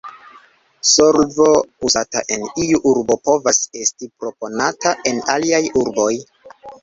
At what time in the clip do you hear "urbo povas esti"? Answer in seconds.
2.93-4.09